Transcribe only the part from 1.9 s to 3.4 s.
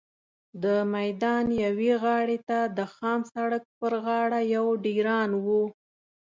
غاړې ته د خام